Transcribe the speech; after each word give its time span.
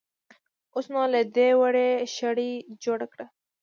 اوس 0.73 0.85
نو 0.93 1.01
له 1.13 1.21
دې 1.35 1.49
وړۍ 1.59 1.89
شړۍ 2.15 2.51
جوړه 2.83 3.05
کړه. 3.13 3.25